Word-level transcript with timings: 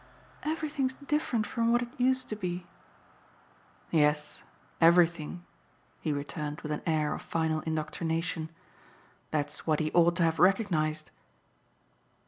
"Everything's 0.41 0.95
different 0.95 1.45
from 1.45 1.71
what 1.71 1.83
it 1.83 1.89
used 1.95 2.27
to 2.29 2.35
be." 2.35 2.65
"Yes, 3.91 4.41
everything," 4.81 5.45
he 5.99 6.11
returned 6.11 6.61
with 6.61 6.71
an 6.71 6.81
air 6.87 7.13
of 7.13 7.21
final 7.21 7.59
indoctrination. 7.67 8.49
"That's 9.29 9.67
what 9.67 9.79
he 9.79 9.91
ought 9.91 10.15
to 10.15 10.23
have 10.23 10.39
recognised." 10.39 11.11